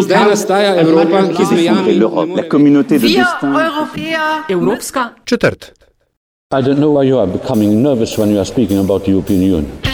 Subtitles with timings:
[0.00, 1.94] Zdaj nastaja Evropa, ki z mejami
[2.36, 3.54] la communauté de destin.
[4.48, 5.72] Evropska četrt.
[6.54, 9.42] I don't know why you are becoming nervous when you are speaking about the European
[9.42, 9.89] Union.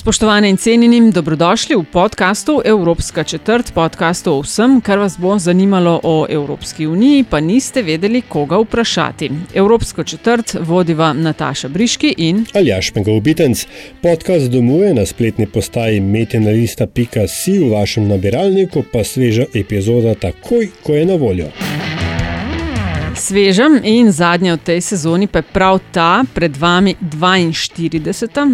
[0.00, 6.00] Spoštovane in cenjeni, dobrodošli v podkastu Evropska četrt, podkastu o vsem, kar vas bo zanimalo
[6.02, 9.30] o Evropski uniji, pa niste vedeli, koga vprašati.
[9.54, 13.66] Evropsko četrt vodiva Nataša Briški in Aljaš Pengovitenc.
[14.02, 21.06] Podcast domuje na spletni postaji metinalista.si v vašem nabiralniku, pa sveža epizoda takoj, ko je
[21.06, 21.52] na voljo.
[23.30, 28.02] Svežem in zadnja v tej sezoni pa je prav ta, pred vami 42.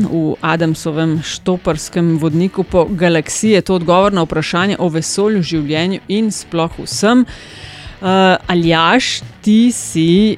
[0.04, 3.56] v Adamsovem štoparskem vodniku po galaksiji.
[3.56, 7.24] Je to odgovor na vprašanje o vesolju, življenju in sploh vsem.
[7.24, 10.36] Uh, Aljaš, ti si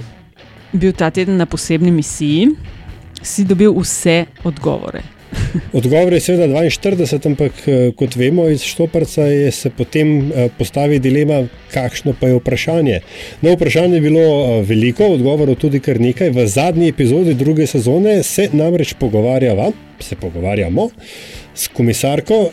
[0.70, 2.54] bil ta teden na posebni misiji,
[3.18, 5.17] si dobil vse odgovore.
[5.72, 10.98] Odgovor je seveda 42, ampak eh, kot vemo iz Štoparca, je se potem eh, postavi
[10.98, 13.00] dilema, kakšno pa je vprašanje.
[13.42, 16.30] No, vprašanje je bilo eh, veliko, odgovorov tudi kar nekaj.
[16.30, 20.88] V zadnji epizodi druge sezone se namreč pogovarjava, se pogovarjamo
[21.54, 22.48] s komisarko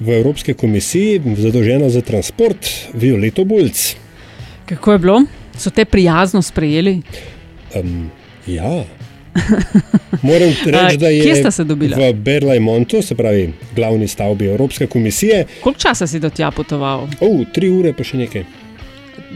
[0.00, 3.96] v Evropski komisiji, zadolženo za transport, Violeto Bulc.
[4.66, 5.22] Kako je bilo?
[5.58, 7.02] So te prijazno sprejeli?
[7.74, 8.10] Um,
[8.46, 8.84] ja.
[10.22, 11.96] Moram reči, da je Kje sta se dobila?
[11.96, 17.08] v Berlajmontu, se pravi glavni stavbi Evropske komisije, Koliko časa si do tja potoval?
[17.20, 18.44] oh, tri ure pa še nekaj.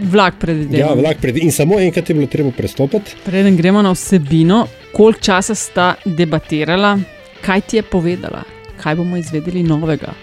[0.02, 0.80] Vlak predvidevam.
[0.80, 3.12] Ja, vlak pred, in samo enkrat je bilo treba prestopiti.
[3.24, 6.98] Preden gremo na vsebino, koliko časa sta debatirala,
[7.44, 8.42] kaj ti je povedala,
[8.80, 10.14] kaj bomo izvedeli novega.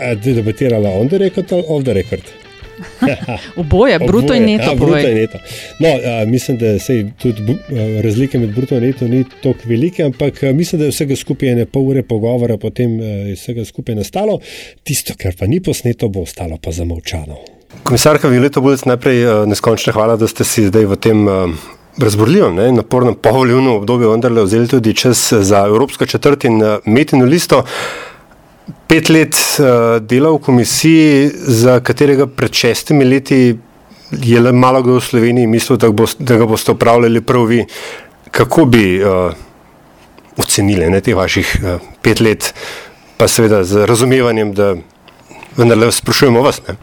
[0.00, 2.43] A, debatirala on the record ali off the record.
[3.62, 4.58] Oboje, bruto in Oboje.
[4.58, 4.70] neto.
[4.70, 5.10] A, bruto povej.
[5.10, 5.38] in neto.
[5.80, 9.68] No, a, mislim, da sej tudi bu- a, razlike med bruto in neto ni tako
[9.68, 13.34] velike, ampak a, mislim, da je vsega skupaj ene pol ure pogovora, potem a, je
[13.34, 14.38] vsega skupaj nastalo.
[14.82, 17.38] Tisto, kar pa ni posneto, bo ostalo pa zamolčano.
[17.82, 21.50] Komisarka Violeta Bulc, najprej neskončna hvala, da ste si zdaj v tem uh,
[21.98, 27.64] razborljivem in napornem povoljivnem obdobju vendarle vzeli tudi čas za Evropsko četrt in metino listo.
[28.88, 33.58] Pet let uh, dela v komisiji, za katerega pred šestimi leti
[34.10, 37.64] je le malo kdo v Sloveniji mislil, da, bo, da ga boste upravljali prav vi.
[38.30, 39.34] Kako bi uh,
[40.36, 42.54] ocenili ne, teh vaših uh, pet let,
[43.16, 44.74] pa seveda z razumevanjem, da
[45.56, 46.62] vendarle sprašujemo vas?
[46.68, 46.76] Ne?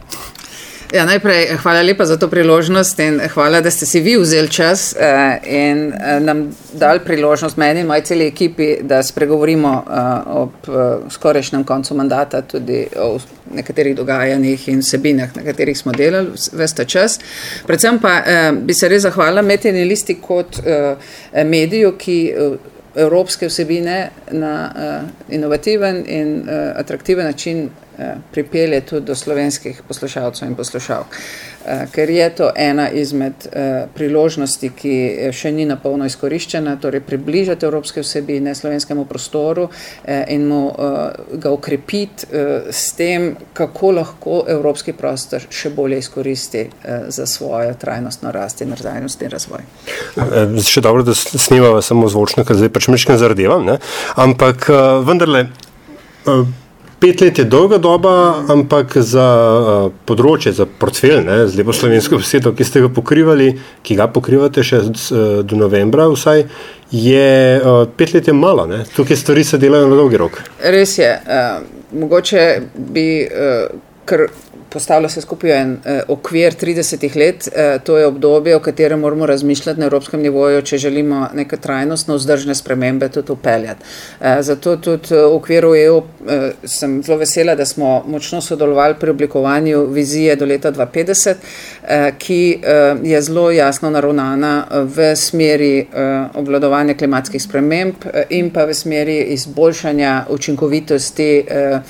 [0.92, 4.96] Ja, najprej hvala lepa za to priložnost in hvala, da ste si vi vzeli čas
[5.00, 10.50] eh, in eh, nam dali priložnost, meni in moji celi ekipi, da spregovorimo eh, ob
[10.68, 13.18] eh, skorajšnjem koncu mandata tudi o
[13.54, 17.18] nekaterih dogajanjih in vsebinah, na katerih smo delali veste čas.
[17.66, 20.96] Predvsem pa eh, bi se res zahvalila Metjeni listi kot eh,
[21.44, 27.70] mediju, ki eh, evropske vsebine na uh, inovativen in uh, atraktiven način
[28.32, 31.06] pripelje tudi do slovenskih poslušalcev in poslušalk.
[31.62, 33.52] Uh, ker je to ena izmed uh,
[33.94, 34.94] priložnosti, ki
[35.32, 39.68] še ni na polno izkoriščena, torej približati evropske vsebine slovenskemu prostoru
[40.28, 40.72] in mu
[41.32, 42.26] ga ukrepiti
[42.70, 46.64] s tem, kako lahko evropski prostor še bolje izkoristi
[47.08, 49.60] za svojo trajnostno rast in trajnostni razvoj.
[50.16, 53.78] Eh, Še dobro, da s- snimava samo zvočno, ker zdaj pač mečkam zardevam, ne?
[54.16, 54.68] ampak
[55.06, 55.46] vendarle.
[57.02, 62.52] Pet let je dolga doba, ampak za uh, področje, za portfelj, z lepo slovensko besedo,
[62.54, 63.48] ki ste ga pokrivali,
[63.82, 66.44] ki ga pokrivate še uh, do novembra, vsaj,
[66.94, 67.26] je
[67.58, 68.68] uh, pet let je malo.
[68.70, 68.84] Ne.
[68.94, 70.38] Tukaj stvari se delajo na dolgi rok.
[70.62, 72.44] Res je, uh, mogoče
[72.94, 73.74] bi uh,
[74.06, 74.28] kar
[74.72, 79.26] postavila se skupaj en uh, okvir 30 let, uh, to je obdobje, o katerem moramo
[79.26, 83.84] razmišljati na evropskem nivoju, če želimo neke trajnostno vzdržne spremembe tudi upeljati.
[84.20, 86.04] Uh, zato tudi v okviru EU uh,
[86.64, 91.88] sem zelo vesela, da smo močno sodelovali pri oblikovanju vizije do leta 2050, uh,
[92.18, 98.64] ki uh, je zelo jasno naravnana v smeri uh, obvladovanja klimatskih sprememb uh, in pa
[98.64, 101.80] v smeri izboljšanja učinkovitosti uh,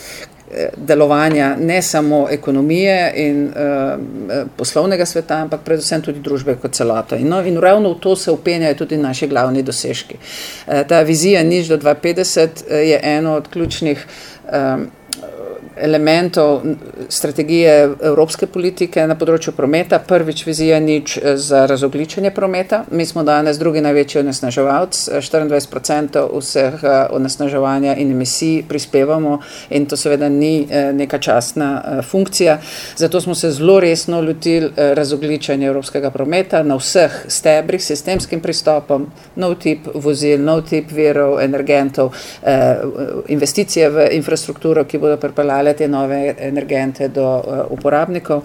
[0.77, 3.53] delovanja ne samo ekonomije in uh,
[4.57, 7.17] poslovnega sveta, ampak predvsem tudi družbe kot celoto.
[7.17, 10.17] In, no, in ravno v to se upenjajo tudi naši glavni dosežki.
[10.19, 14.07] Uh, ta vizija nič do 2050 je eno od ključnih
[14.53, 14.87] um,
[15.77, 16.63] elementov
[17.09, 19.99] strategije evropske politike na področju prometa.
[19.99, 22.85] Prvič vizija nič za razogličenje prometa.
[22.91, 29.39] Mi smo danes drugi največji onesnaževalc, 24% vseh onesnaževanja in emisij prispevamo
[29.71, 32.59] in to seveda ni neka častna funkcija.
[32.97, 39.55] Zato smo se zelo resno lotili razogličenja evropskega prometa na vseh stebrih, sistemskim pristopom, nov
[39.63, 42.13] tip vozil, nov tip verov, energentov,
[43.29, 45.17] investicije v infrastrukturo, ki bodo
[45.63, 48.43] pripeljale te nove energente do uh, uporabnikov,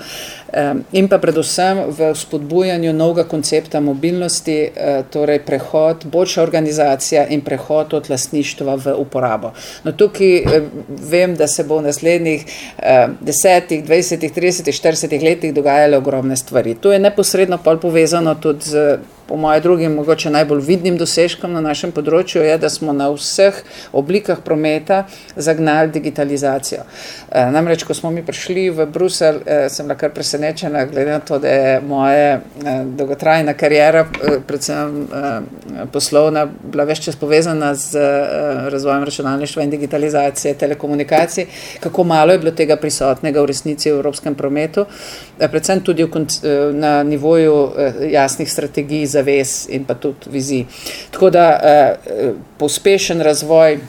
[0.91, 7.93] in pa predvsem v spodbujanju novega koncepta mobilnosti, uh, torej prehod, boljša organizacija in prehod
[7.93, 9.51] od lastništva v uporabo.
[9.83, 10.69] No, tukaj uh,
[11.09, 12.45] vem, da se bo v naslednjih
[13.21, 16.75] desetih, dvajsetih, tridesetih, štiridesetih letih dogajale ogromne stvari.
[16.75, 18.97] To je neposredno pol povezano tudi z
[19.27, 23.59] po mojem drugim, mogoče najbolj vidnim dosežkom na našem področju, je, da smo na vseh
[23.91, 25.03] oblikah prometa
[25.35, 26.85] zagnali digitalizacijo.
[27.31, 31.19] E, namreč, ko smo mi prišli v Bruselj, e, sem bila kar presenečena, glede na
[31.19, 32.39] to, da je moja e,
[32.99, 35.33] dolgotrajna karijera, e, predvsem e,
[35.91, 38.07] poslovna, bila več čas povezana z e,
[38.71, 41.47] razvojem računalništva in digitalizacije telekomunikacij,
[41.83, 44.87] kako malo je bilo tega prisotnega v resnici v evropskem prometu,
[45.35, 46.25] e, predvsem tudi v,
[46.73, 50.65] na nivoju e, jasnih strategij zavez in pa tudi vizij.
[51.11, 53.79] Tako da eh, pospešen razvoj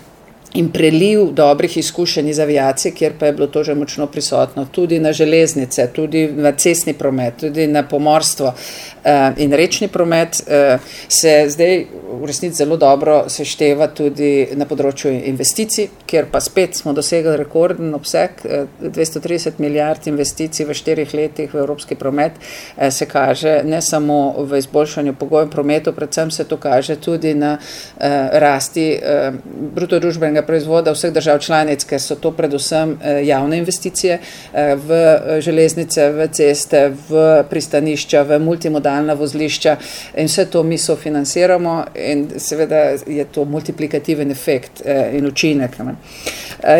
[0.54, 4.98] in preliv dobrih izkušenj iz aviacije, kjer pa je bilo to že močno prisotno, tudi
[4.98, 11.44] na železnice, tudi na cestni promet, tudi na pomorstvo uh, in rečni promet, uh, se
[11.48, 11.84] zdaj
[12.20, 17.92] v resnici zelo dobro sešteva tudi na področju investicij, kjer pa spet smo dosegli rekorden
[17.94, 23.82] obseg, uh, 230 milijard investicij v štirih letih v evropski promet, uh, se kaže ne
[23.82, 28.02] samo v izboljšanju pogojev prometu, predvsem se to kaže tudi na uh,
[28.32, 29.36] rasti uh,
[29.76, 34.76] bruto družbenega nacionalnega proizvoda vseh držav članic, ker so to predvsem eh, javne investicije eh,
[34.76, 39.76] v eh, železnice, v ceste, v pristanišča, v multimodalna vozlišča
[40.16, 44.82] in vse to mi sofinanciramo in seveda je to multiplikativen efekt
[45.12, 45.76] in učinek.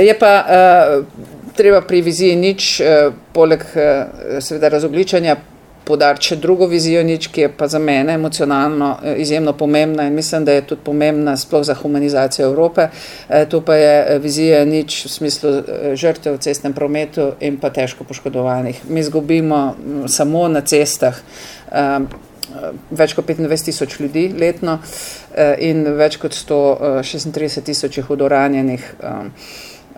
[0.01, 0.33] Je pa
[1.57, 2.83] treba pri viziji nič,
[3.33, 3.65] poleg
[4.41, 5.37] seveda razogličanja,
[5.89, 10.15] podariti še drugo vizijo, nič, ki je pa za mene emocionalno eh, izjemno pomembna in
[10.15, 12.89] mislim, da je tudi pomembna sploh za humanizacijo Evrope.
[13.29, 15.53] Eh, to pa je eh, vizija nič v smislu
[15.97, 18.85] žrtev v cestnem prometu in pa težko poškodovanih.
[18.89, 21.17] Mi zgubimo mm, samo na cestah
[22.91, 24.79] več kot 25 tisoč ljudi letno
[25.61, 28.87] in več kot 136 tisoč je hudoranjenih.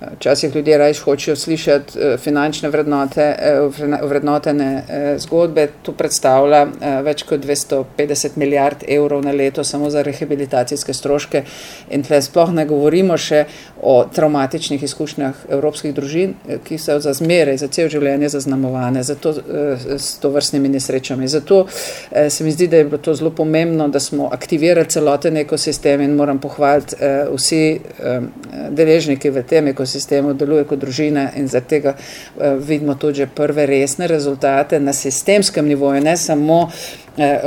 [0.01, 3.61] Včasih ljudje raje hočejo slišati eh, finančne vrednote, eh,
[4.03, 5.67] vrednotene eh, zgodbe.
[5.83, 6.67] To predstavlja
[7.05, 11.43] več kot 250 milijard evrov na leto samo za rehabilitacijske stroške.
[11.91, 13.45] In tle sploh ne govorimo še
[13.83, 19.35] o traumatičnih izkušnjah evropskih družin, ki so za zmeraj, za cel življenje zaznamovane za to,
[19.97, 21.29] s to vrstnimi nesrečami.
[21.29, 21.67] Zato
[22.29, 26.17] se mi zdi, da je bilo to zelo pomembno, da smo aktivirali celoten ekosistem in
[26.17, 26.97] moram pohvaliti
[27.35, 27.63] vsi
[28.71, 33.67] deležniki v tem ekosistemu, sistemu deluje kot družina in zaradi tega uh, vidimo tudi prve
[33.67, 36.71] resne rezultate na sistemskem nivoju, ne samo uh,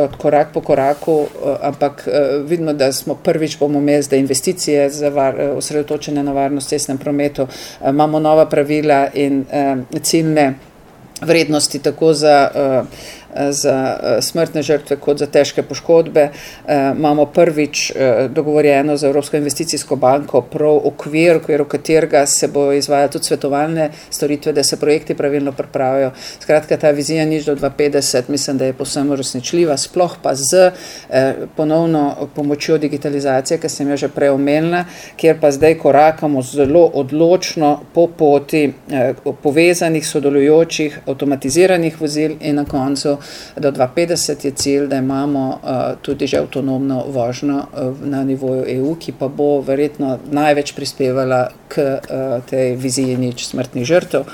[0.03, 4.89] od korak po koraku, uh, ampak uh, vidimo, da smo prvič bomo imeli zdaj investicije
[5.13, 10.53] var, uh, osredotočene na varnost cestnem prometu, uh, imamo nova pravila in uh, ciljne
[11.21, 12.87] vrednosti tako za uh,
[13.49, 16.29] za eh, smrtne žrtve kot za težke poškodbe.
[16.67, 22.47] Eh, imamo prvič eh, dogovorjeno z Evropsko investicijsko banko prav okvir, v okviru katerega se
[22.47, 26.11] bo izvajalo tudi svetovalne storitve, da se projekti pravilno pripravijo.
[26.39, 30.71] Skratka, ta vizija nič do 2050 mislim, da je posebno resničljiva, sploh pa z
[31.55, 37.79] ponovno pomočjo digitalizacije, ki sem jo že prej omenila, kjer pa zdaj korakamo zelo odločno
[37.93, 38.73] po poti
[39.43, 43.17] povezanih, sodelujočih, avtomatiziranih vozil in na koncu
[43.57, 45.69] do 2050 je cilj, da imamo uh,
[46.01, 51.77] tudi že avtonomno vožnjo uh, na nivoju EU, ki pa bo verjetno največ prispevala k
[51.77, 54.25] uh, tej viziji nič smrtnih žrtev.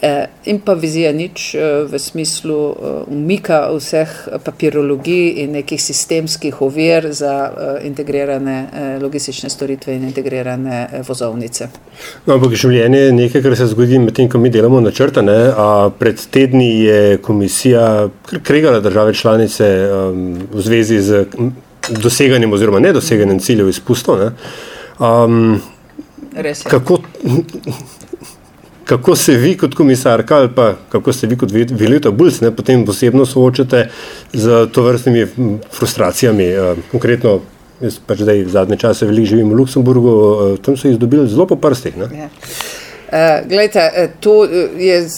[0.00, 4.10] Eh, in pa vizija nič eh, v smislu eh, umika vseh
[4.44, 8.56] papirologij in nekih sistemskih ovir za integrirane
[9.00, 11.68] logistične storitve in integrirane vozovnice.
[12.26, 15.24] No, ampak življenje je nekaj, kar se zgodi medtem, ko mi delamo na črta.
[15.98, 18.08] Pred tedni je komisija
[18.42, 21.24] kregala države članice um, v zvezi z
[21.88, 24.28] doseganjem oziroma nedoseganjem ciljev izpustov.
[24.98, 25.60] Um,
[26.68, 27.00] kako,
[28.86, 32.84] kako se vi kot komisarka ali pa kako se vi kot Violeta Bulc ne, potem
[32.86, 33.88] posebno soočate
[34.32, 35.26] z to vrstnimi
[35.72, 36.46] frustracijami.
[36.54, 37.40] Uh, konkretno,
[37.80, 41.46] jaz pač zdaj zadnje čase veliko živim v Luksemburgu, uh, tam so jih dobili zelo
[41.46, 41.98] po prstih.
[41.98, 42.10] Ne?
[42.14, 42.28] Ja.
[43.06, 44.44] Uh, glejte, to
[44.76, 45.08] je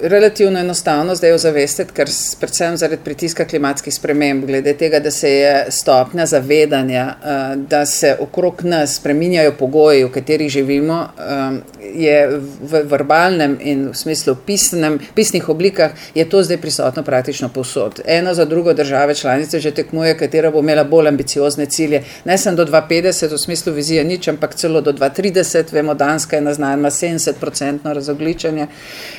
[0.00, 5.66] relativno enostavno zdaj ozavestiti, ker predvsem zaradi pritiska klimatskih sprememb, glede tega, da se je
[5.70, 12.18] stopnja zavedanja, uh, da se okrog nas spreminjajo pogoji, v katerih živimo, um, je
[12.60, 18.00] v verbalnem in v smislu pisnem, pisnih oblikah, je to zdaj prisotno praktično povsod.
[18.04, 22.02] Eno za drugo države članice že tekmuje, katera bo imela bolj ambiciozne cilje.
[22.24, 26.42] Ne sem do 2050 v smislu vizije nič, ampak celo do 2030, vemo, Danska je
[26.42, 28.66] naznanila 70 procentno razogličenje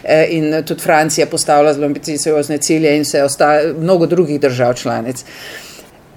[0.04, 5.24] eh, in tudi Francija postavlja zelo ambiciozne cilje in se ostaja mnogo drugih držav članic.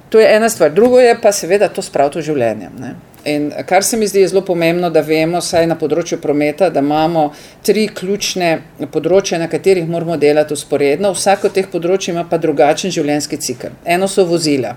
[0.08, 0.72] To je ena stvar.
[0.72, 2.68] Drugo je pa seveda to spraviti v življenje.
[2.78, 2.94] Ne?
[3.24, 7.28] In kar se mi zdi zelo pomembno, da vemo, saj na področju prometa, da imamo
[7.62, 8.48] tri ključne
[8.90, 11.12] področje, na katerih moramo delati usporedno.
[11.14, 13.76] Vsako od teh področji ima pa drugačen življenjski cikl.
[13.86, 14.74] Eno so vozila.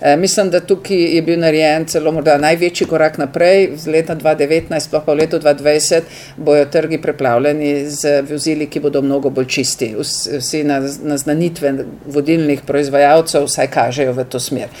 [0.00, 3.74] E, mislim, da tukaj je bil narejen celo morda največji korak naprej.
[3.84, 9.04] Z leta 2019, sploh pa v letu 2020, bojo trgi preplavljeni z vozili, ki bodo
[9.04, 9.92] mnogo bolj čisti.
[10.00, 11.76] Vsi naznanitve
[12.08, 14.72] vodilnih proizvajalcev vsaj kažejo v to smer.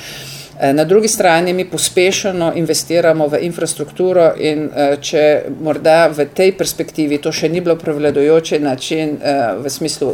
[0.62, 5.24] Eh, na drugi strani mi pospešeno investiramo v infrastrukturo in eh, če
[5.60, 10.12] morda v tej perspektivi to še ni bilo prevladojoče način eh, v smislu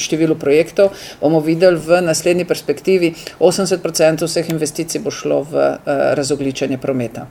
[0.00, 5.70] številu projektov, bomo videli v naslednji perspektivi 80% vseh investicij bo šlo v
[6.16, 7.28] razogličenje prometa.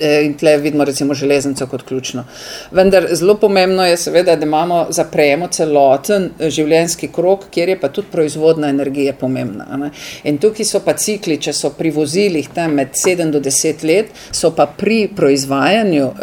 [0.00, 2.24] Eh, in tle vidimo recimo železnico kot ključno.
[2.70, 7.88] Vendar zelo pomembno je seveda, da imamo zaprejemo celoten eh, življenjski krok, kjer je pa
[7.88, 9.66] tudi proizvodna energija pomembna.
[9.76, 9.90] Ne?
[10.24, 14.12] In tukaj so pa cikli, če so pri vozilih tam med 7 do 10 let,
[14.32, 16.14] so pa pri proizvajanju uh,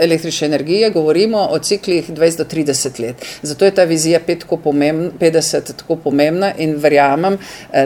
[0.00, 3.26] električne energije, govorimo o ciklih 20 do 30 let.
[3.42, 7.38] Zato je ta vizija 5 tako pomembna, 50 tako pomembna in verjamem,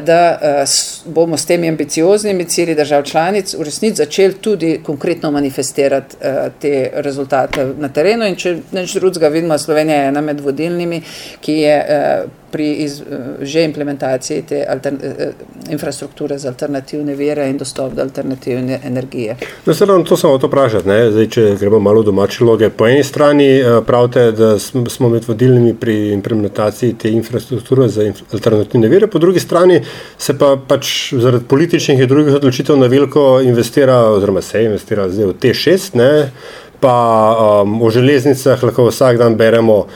[0.03, 6.17] da uh, bomo s temi ambicioznimi cilji držav članic v resnici začeli tudi konkretno manifestirati
[6.21, 8.29] uh, te rezultate na terenu.
[8.31, 11.01] In če neč drugega vidimo, Slovenija je ena med vodilnimi,
[11.43, 17.49] ki je uh, pri iz, uh, že implementaciji te altern, uh, infrastrukture za alternativne vire
[17.51, 19.37] in dostop do alternativne energije.
[19.67, 20.97] No, seveda, to samo to vprašati.
[21.13, 22.71] Zdaj, če gremo malo domače loge.
[22.71, 23.49] Po eni strani
[23.87, 29.41] pravite, da smo med vodilnimi pri implementaciji te infrastrukture za inf alternativne vire, po drugi
[29.41, 29.83] strani
[30.19, 35.27] se pa pač zaradi političnih in drugih odločitev na veliko investira, oziroma se investira zdaj
[35.27, 36.31] v T6, ne?
[36.81, 36.97] pa
[37.65, 39.87] um, v železnicah lahko vsak dan beremo,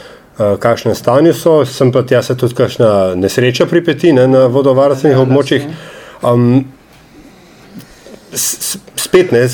[0.41, 5.19] uh, kakšne stanje so, sem pa tja se tudi kakšna nesreča pripeti ne, na vodovarstvenih
[5.19, 5.71] ja, območjih.
[6.25, 6.65] Um,
[8.33, 9.47] spet ne,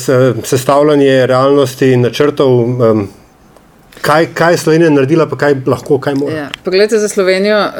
[0.45, 2.59] sestavljanje realnosti in načrtov.
[2.63, 3.07] Um,
[4.07, 6.35] Kaj, kaj je Slovenija naredila, pa kaj lahko, kaj mora?
[6.35, 6.49] Ja.
[6.63, 7.73] Poglejte, za Slovenijo uh,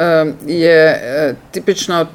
[0.48, 2.06] je uh, tipično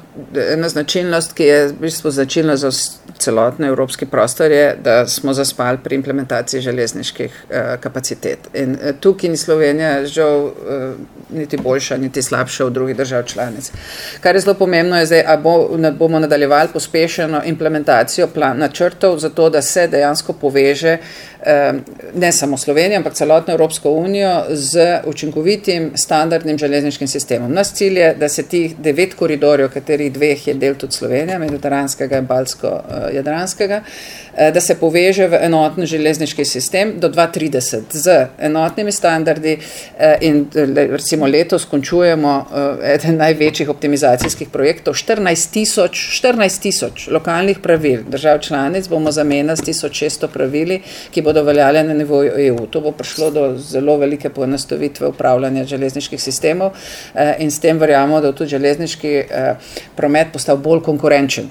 [0.53, 2.69] ena značilnost, ki je v bistvu značilna za
[3.17, 8.39] celotni evropski prostor, je, da smo zaspali pri implementaciji železniških uh, kapacitet.
[8.53, 10.53] In uh, tukaj ni Slovenija žal uh,
[11.33, 13.71] niti boljša, niti slabša od drugih držav članic.
[14.21, 19.49] Kar je zelo pomembno, je zdaj, ali bo, bomo nadaljevali pospešeno implementacijo plan, načrtov, zato
[19.49, 21.32] da se dejansko poveže uh,
[22.15, 27.51] ne samo Slovenija, ampak celotno Evropsko unijo z učinkovitim standardnim železniškim sistemom.
[27.53, 32.17] Nas cilj je, da se tih devet koridorjev, katerih dveh je del tudi Slovenija, mediteranskega
[32.17, 33.81] in balsko-jadranskega,
[34.35, 40.45] eh, da se poveže v enoten železniški sistem do 2030 z enotnimi standardi eh, in
[40.91, 48.39] recimo letos končujemo eh, eden največjih optimizacijskih projektov, 14 tisoč, 14 tisoč lokalnih pravil držav
[48.39, 50.81] članic bomo zamenjali s 1600 pravili,
[51.11, 52.65] ki bodo veljale na nivoju EU.
[52.67, 56.71] To bo prišlo do zelo velike poenostavitve upravljanja železniških sistemov
[57.39, 59.23] in s tem verjamemo, da bo tudi železniški
[59.95, 61.49] promet postal bolj konkurenčen.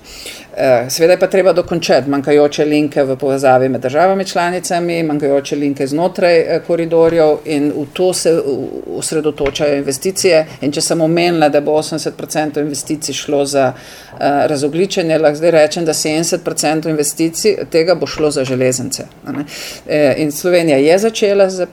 [0.56, 5.86] Eh, seveda je pa treba dokončati manjkajoče linke v povezavi med državami članicami, manjkajoče linke
[5.86, 8.42] znotraj eh, koridorjev in v to se
[8.86, 10.46] usredotočajo investicije.
[10.60, 15.84] In če sem omenila, da bo 80% investicij šlo za uh, razogličenje, lahko zdaj rečem,
[15.84, 19.06] da 70% investicij tega bo šlo za železnice.
[20.16, 21.66] In Slovenija je začela z.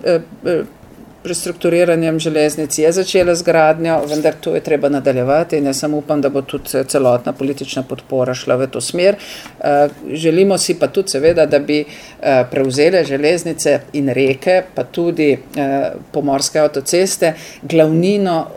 [1.29, 6.21] Prestrukturiranjem železnic je začela z gradnjo, vendar to je treba nadaljevati in jaz samo upam,
[6.21, 9.15] da bo tudi celotna politična podpora šla v to smer.
[9.15, 15.31] Eh, želimo si pa tudi seveda, da bi eh, prevzele železnice in reke, pa tudi
[15.33, 18.48] eh, pomorske avtoceste, glavnino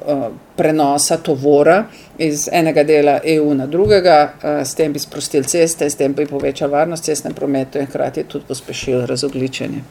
[0.56, 1.84] prenosa tovora
[2.18, 4.32] iz enega dela EU na drugega,
[4.64, 8.44] s tem bi sprostili ceste, s tem bi povečali varnost cestnem prometu in hkrati tudi
[8.48, 9.82] pospešili razogličenje.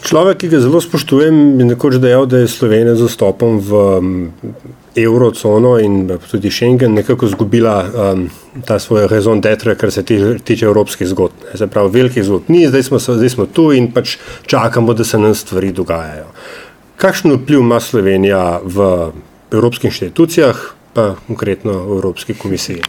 [0.00, 3.72] Človek, ki ga zelo spoštujem, je nekoč dejal, da je Slovenija z vstopom v
[4.96, 8.30] evrocono in tudi Schengen nekako izgubila um,
[8.64, 11.44] ta svoj rezon detre, kar se tiče evropskih zgodb.
[11.54, 14.16] Se pravi, velikih zgodb ni, zdaj smo, zdaj smo tu in pač
[14.46, 16.26] čakamo, da se nam stvari dogajajo.
[16.96, 19.12] Kakšen vpliv ima Slovenija v
[19.52, 20.56] evropskih inštitucijah,
[20.94, 22.82] pa konkretno v Evropski komisiji?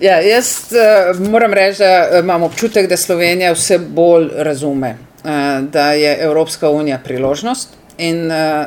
[0.00, 4.96] Ja, jaz uh, moram reči, da imam občutek, da Slovenija vse bolj razume,
[5.72, 8.66] da je Evropska unija priložnost In uh,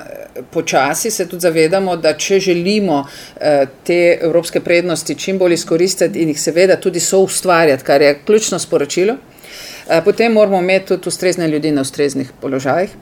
[0.51, 6.29] počasi se tudi zavedamo, da če želimo uh, te evropske prednosti čim bolj izkoristiti in
[6.29, 11.47] jih seveda tudi so ustvarjati, kar je ključno sporočilo, uh, potem moramo imeti tudi ustrezne
[11.47, 12.95] ljudi na ustreznih položajih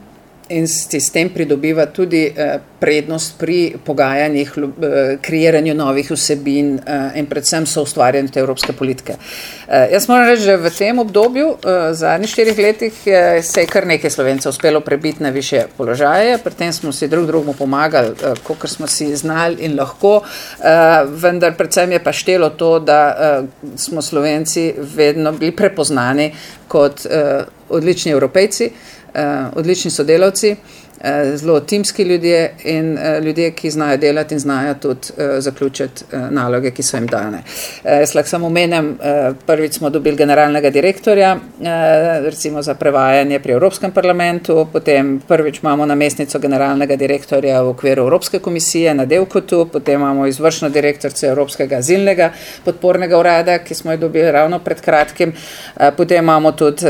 [0.48, 4.68] in s tem pridobiva tudi uh, prednost pri pogajanjih, uh,
[5.20, 9.16] kreiranju novih vsebin uh, in predvsem so ustvarjanje te evropske politike.
[9.92, 12.98] Jaz moram reči, da v tem obdobju, uh, zadnjih štirih letih,
[13.42, 17.26] se je kar nekaj slovencev uspelo prebiti na više položaje, pri tem smo si drug
[17.26, 20.20] drugemu pomagali, kot smo si znali in lahko,
[21.08, 23.44] vendar predvsem je pa štelo to, da
[23.76, 26.32] smo slovenci vedno bili prepoznani
[26.68, 27.06] kot
[27.68, 28.70] odlični evropejci.
[29.14, 30.56] Eh, odlični sodelavci,
[31.00, 36.70] eh, zelo timski ljudje in eh, ljudje, ki znajo delati in znajo tudi zaključiti naloge,
[36.70, 37.42] ki so jim dane.
[37.84, 38.98] Jaz lahko samo omenem,
[39.46, 41.36] prvič smo dobili generalnega direktorja,
[42.24, 48.38] recimo za prevajanje pri Evropskem parlamentu, potem prvič imamo namestnico generalnega direktorja v okviru Evropske
[48.38, 52.32] komisije na Delkotu, potem imamo izvršno direktorce Evropskega azilnega
[52.64, 55.32] podpornega urada, ki smo jo dobili ravno pred kratkim,
[55.96, 56.86] potem imamo tudi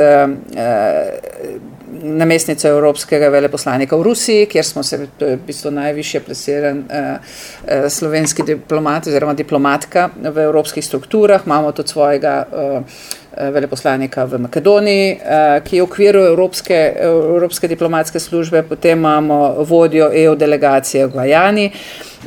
[2.03, 7.01] namestnico evropskega veleposlanika v Rusiji, kjer smo se, to je v bistvu najviše plesiran uh,
[7.15, 13.05] uh, slovenski diplomat oziroma diplomatka v evropskih strukturah, imamo tudi svojega uh,
[13.53, 20.11] veleposlanika v Makedoniji, uh, ki je v okviru evropske, evropske diplomatske službe, potem imamo vodjo
[20.13, 21.71] EU delegacije v Gvajani.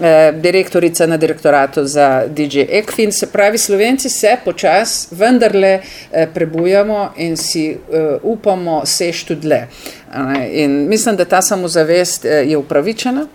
[0.02, 3.12] Eh, direktorica na direktoratu za DJ Ekfin.
[3.12, 5.80] Se pravi, Slovenci se počasi vendarle
[6.12, 9.68] eh, prebujamo in si eh, upamo sež tudi le.
[10.52, 13.28] In mislim, da ta samozavest je upravičena.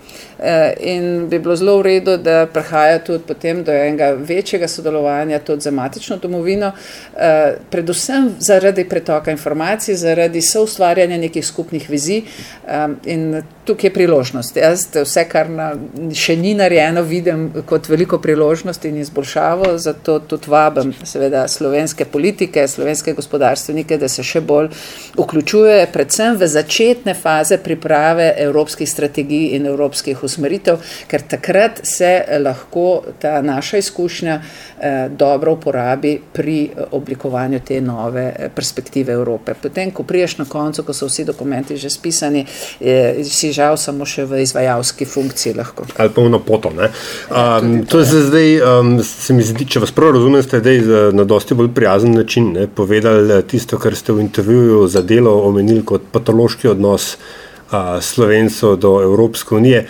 [0.44, 5.38] Eh, in bi bilo zelo v redu, da prihaja tudi potem do enega večjega sodelovanja
[5.38, 6.72] tudi za matično domovino,
[7.16, 12.22] eh, predvsem zaradi pretoka informacij, zaradi soustvarjanja nekih skupnih vizij
[12.66, 14.56] eh, in tukaj je priložnost.
[14.56, 15.72] Jaz vse, kar na,
[16.14, 22.66] še ni narejeno, vidim kot veliko priložnost in izboljšavo, zato tudi vabim seveda slovenske politike,
[22.68, 24.70] slovenske gospodarstvenike, da se še bolj
[25.18, 32.24] vključuje predvsem v začetne faze priprave evropskih strategij in evropskih usmeritev usmeritev, ker takrat se
[32.40, 34.40] lahko ta naša izkušnja
[34.80, 39.54] eh, dobro uporabi pri eh, oblikovanju te nove eh, perspektive Evrope.
[39.54, 42.46] Potem, ko priješ na koncu, ko so vsi dokumenti že spisani,
[42.80, 45.86] eh, si žal samo še v izvajalski funkciji lahko.
[45.96, 46.72] Ali pa vno poto.
[46.72, 51.26] Um, to je zdaj, um, se mi zdi, če vas prav razumem, ste zdaj na
[51.28, 56.08] dosti bolj prijazen način ne, povedali tisto, kar ste v intervjuju za delo omenili kot
[56.12, 59.86] patološki odnos uh, Slovencev do Evropske unije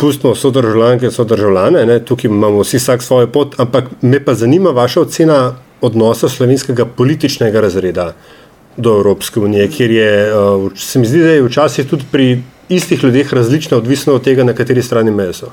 [0.00, 4.70] pustimo sodržavljanke in sodržavljane, ne, tukaj imamo vsi vsak svojo pot, ampak me pa zanima
[4.70, 5.40] vaša ocena
[5.80, 8.12] odnosa slovenskega političnega razreda
[8.76, 13.04] do Evropske unije, kjer je, uh, se mi zdi, da je včasih tudi pri istih
[13.04, 15.52] ljudeh različno, odvisno od tega, na kateri strani meje so.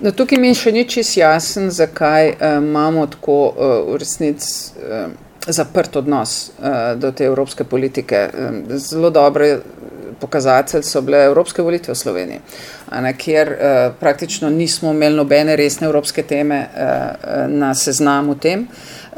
[0.00, 5.10] No, tukaj mi še ni čisto jasen, zakaj uh, imamo tako uh, v resnici uh,
[5.46, 8.28] zaprt odnos uh, do te evropske politike.
[8.30, 9.58] Um, zelo dobro
[10.20, 12.40] pokazatelj so bile evropske volitve v Sloveniji,
[13.02, 18.66] ne, kjer uh, praktično nismo imeli nobene resne evropske teme uh, na seznamu tem.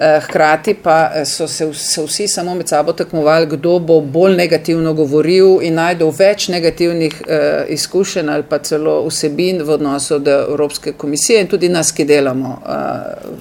[0.01, 5.59] Hkrati pa so se, se vsi samo med sabo tekmovali, kdo bo bolj negativno govoril
[5.63, 11.43] in najdel več negativnih eh, izkušenj ali pa celo vsebin v odnosu do Evropske komisije
[11.45, 12.73] in tudi nas, ki delamo eh,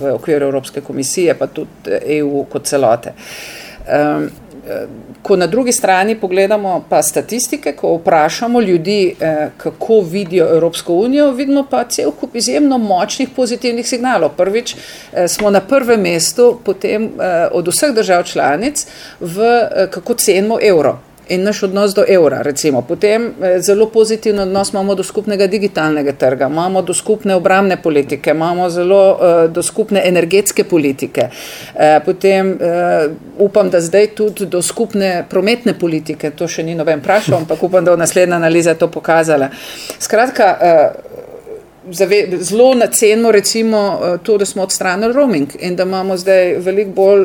[0.01, 3.15] v okviru Evropske komisije, pa tudi EU kot celote.
[3.87, 4.27] Eh,
[5.21, 11.31] ko na drugi strani pogledamo pa statistike, ko vprašamo ljudi, eh, kako vidijo Evropsko unijo,
[11.31, 14.29] vidimo pa cel kup izjemno močnih pozitivnih signalov.
[14.37, 18.87] Prvič eh, smo na prvem mestu potem eh, od vseh držav članic
[19.19, 22.41] v kako cenimo evro in naš odnos do evra.
[22.41, 22.81] Recimo.
[22.81, 28.31] Potem eh, zelo pozitiven odnos imamo do skupnega digitalnega trga, imamo do skupne obramne politike,
[28.31, 31.29] imamo zelo uh, do skupne energetske politike.
[31.29, 32.57] Uh, potem
[33.37, 37.85] upam, da zdaj tudi do skupne prometne politike, to še ni noben vprašal, ampak upam,
[37.85, 39.49] da bo naslednja analiza to pokazala.
[39.99, 40.55] Skratka,
[41.89, 43.79] Zelo nacenimo recimo
[44.23, 47.23] to, da smo odstranili roaming in da imamo zdaj veliko bolj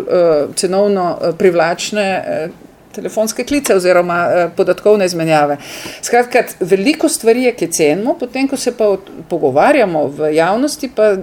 [0.56, 2.06] cenovno privlačne
[2.94, 5.56] telefonske klice oziroma uh, podatkovne izmenjave.
[6.02, 8.96] Skratka, veliko stvari je, ki cenimo, potem, ko se pa
[9.28, 11.14] pogovarjamo v javnosti, pa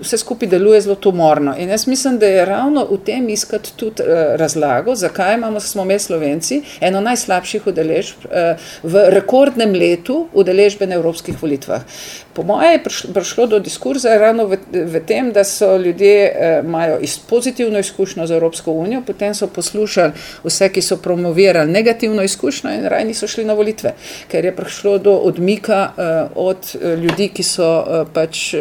[0.00, 1.54] vse skupaj deluje zelo tumorno.
[1.58, 5.84] In jaz mislim, da je ravno v tem iskati tudi uh, razlago, zakaj imamo, smo
[5.84, 8.26] mi Slovenci, eno najslabših udeležb
[8.82, 11.82] v rekordnem letu udeležbe na evropskih volitvah.
[12.36, 16.98] Po mojem je prišlo do diskurza ravno v, v tem, da so ljudje eh, imajo
[17.28, 20.12] pozitivno izkušnjo z Evropsko unijo, potem so poslušali
[20.44, 21.15] vse, ki so promovirali
[21.66, 23.94] negativno izkušnjo in raj niso šli na volitve,
[24.28, 28.60] ker je prišlo do odmika eh, od eh, ljudi, ki so eh, pač eh,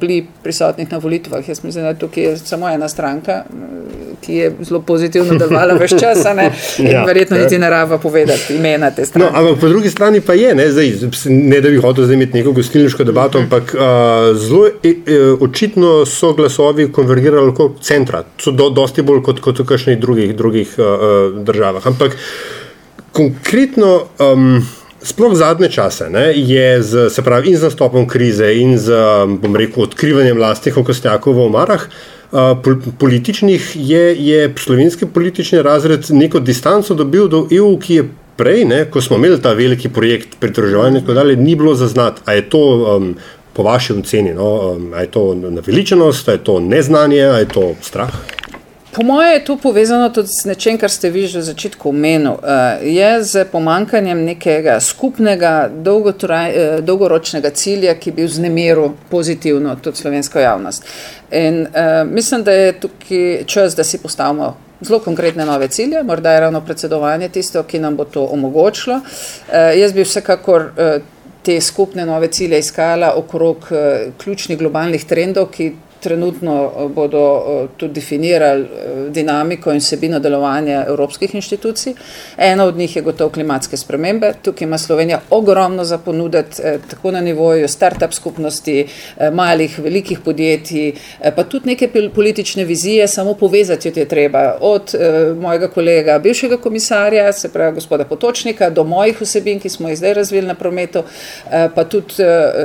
[0.00, 1.48] bili prisotni na volitvah.
[1.48, 5.94] Jaz mislim, da tukaj je samo ena stranka, eh, ki je zelo pozitivno delovala več
[6.00, 6.50] časa ne?
[6.78, 9.24] in ja, verjetno niti ne rava povedati imena te strani.
[9.24, 10.92] No, ampak po drugi strani pa je, ne, zdaj,
[11.28, 13.44] ne da bi hotel zdaj imeti neko gostilniško debato, mhm.
[13.44, 19.22] ampak uh, zelo e, e, očitno so glasovi konvergirali kot centra, so do, dosti bolj
[19.26, 20.86] kot, kot v kakšnih drugih, drugih uh,
[21.44, 21.51] državah.
[21.84, 22.16] Ampak
[23.12, 24.06] konkretno.
[24.18, 24.62] Um,
[25.02, 28.94] Sploh zadnje čase ne, je z, se pravi, in z nastopom krize, in z
[29.50, 31.88] rekel, odkrivanjem lastnih okostjakov v omarah,
[32.30, 32.54] uh,
[32.98, 38.04] političnih, je, je slovenski politični razred neko distanco dobil do EU, ki je
[38.36, 42.38] prej, ne, ko smo imeli ta veliki projekt pridruževanja, tako dalje, ni bilo zaznati, ali
[42.38, 43.14] je to um,
[43.52, 47.48] po vaši oceni, no, um, ali je to naveličenost, ali je to neznanje, ali je
[47.48, 48.14] to strah.
[48.92, 52.36] Po mojem je to povezano tudi z nečem, kar ste vi že v začetku omenili.
[52.36, 59.96] Uh, je z pomankanjem nekega skupnega dolgotraj, uh, dolgoročnega cilja, ki bi vznemiril pozitivno tudi
[59.96, 60.84] slovensko javnost.
[61.30, 66.32] In uh, mislim, da je tukaj čas, da si postavimo zelo konkretne nove cilje, morda
[66.32, 69.00] je ravno predsedovanje tisto, ki nam bo to omogočilo.
[69.52, 70.98] Eh, jaz bi vsekakor eh,
[71.42, 77.68] te skupne nove cilje iskala okrog eh, ključnih globalnih trendov, ki trenutno eh, bodo eh,
[77.76, 81.94] tudi definirali eh, dinamiko in sebino delovanja evropskih inštitucij.
[82.36, 84.32] Ena od njih je gotovo klimatske spremembe.
[84.42, 88.86] Tukaj ima Slovenija ogromno za ponuditi, tako na nivoju start-up skupnosti,
[89.32, 90.92] malih, velikih podjetij,
[91.36, 94.56] pa tudi neke politične vizije, samo povezati jo je treba.
[94.60, 94.94] Od
[95.40, 100.14] mojega kolega, bivšega komisarja, se pravi gospoda Potočnika, do mojih vsebin, ki smo jih zdaj
[100.14, 101.02] razvili na prometu,
[101.74, 102.14] pa tudi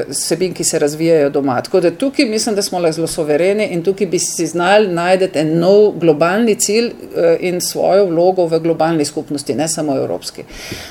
[0.10, 1.62] vsebin, ki se razvijajo doma.
[1.62, 4.88] Tako da tukaj mislim, da smo le zelo sovereni suvereni in tukaj bi si znali
[4.88, 10.46] najti en nov globalni cilj eh, in svojo vlogo v globalni skupnosti, ne samo evropski.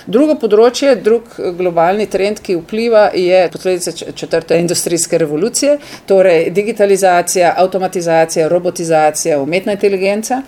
[0.06, 8.48] Drugo področje, drug globalni trend, ki vpliva, je posledica četrte industrijske revolucije, torej digitalizacija, avtomatizacija,
[8.48, 10.42] robotizacija, umetna inteligenca.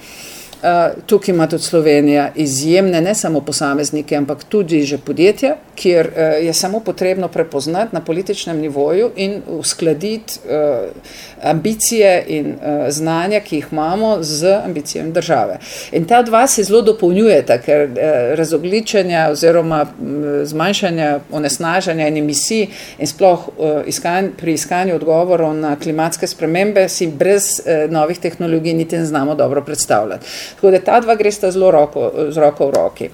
[0.63, 6.47] Uh, tukaj ima tudi Slovenija izjemne, ne samo posameznike, ampak tudi že podjetja, kjer uh,
[6.47, 10.89] je samo potrebno prepoznati na političnem nivoju in uskladiti uh,
[11.43, 12.55] ambicije in
[12.89, 15.59] znanja, ki jih imamo, z ambicijami države.
[15.93, 17.89] In ta dva se zelo dopolnjujeta, ker
[18.35, 22.67] razogličenja oziroma um, zmanjšanja onesnažanja in emisij
[22.99, 23.49] in sploh
[23.87, 29.63] iskan, pri iskanju odgovorov na klimatske spremembe si brez novih tehnologij niti ne znamo dobro
[29.63, 30.27] predstavljati.
[30.55, 33.11] Tako da ta dva gresta zelo roko, z roko v roki.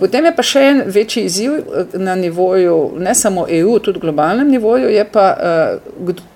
[0.00, 1.58] Potem je pa še en večji izziv
[1.92, 5.26] na nivoju ne samo EU, tudi globalnem nivoju, je pa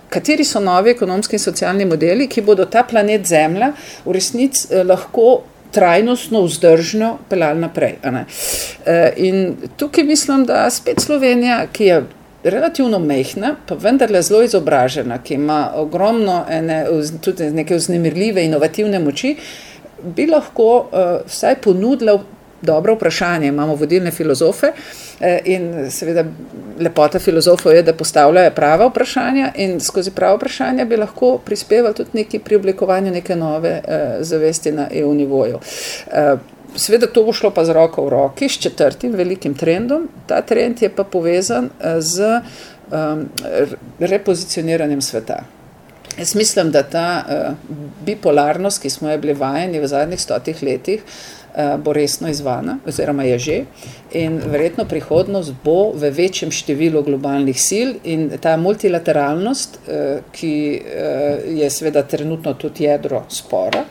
[0.09, 3.73] kateri so novi ekonomski in socialni modeli, ki bodo ta planet Zemlja
[4.05, 7.99] v resnici eh, lahko trajnostno, vzdržno peljali naprej.
[8.05, 12.05] Eh, in tukaj mislim, da spet Slovenija, ki je
[12.45, 16.85] relativno mehna, pa vendarle zelo izobražena, ki ima ogromno ene,
[17.21, 19.35] tudi neke vznemirljive, inovativne moči,
[20.03, 22.19] bi lahko uh, vsaj ponudila
[22.63, 23.47] dobro vprašanje.
[23.47, 24.67] Imamo vodilne filozofe
[25.21, 26.25] eh, in seveda
[26.79, 32.11] lepota filozofov je, da postavljajo prava vprašanja in skozi prava vprašanja bi lahko prispevali tudi
[32.13, 35.59] neki pri oblikovanju neke nove eh, zavesti na EU nivoju.
[36.13, 36.37] Eh,
[36.77, 40.09] seveda to bo šlo pa z roko v roki, s četrtim velikim trendom.
[40.27, 42.41] Ta trend je pa povezan z
[42.91, 43.29] um,
[43.99, 45.58] repozicioniranjem sveta.
[46.19, 47.55] Jaz mislim, da ta uh,
[48.07, 51.29] bipolarnost, ki smo jo bili vajeni v zadnjih stotih letih, uh,
[51.85, 53.65] bo resno izvana, oziroma je že.
[54.13, 61.43] In verjetno prihodnost bo v večjem številu globalnih sil in ta multilateralnost, eh, ki eh,
[61.61, 63.85] je seveda trenutno tudi jedro spora,